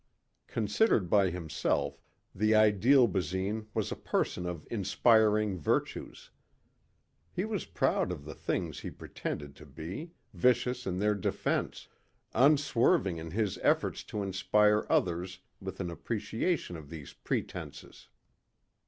[0.47, 2.01] Considered by himself,
[2.33, 6.31] the ideal Basine was a person of inspiring virtues.
[7.31, 11.87] He was proud of the things he pretended to be, vicious in their defense,
[12.33, 18.07] unswerving in his efforts to inspire others with an appreciation of these pretenses.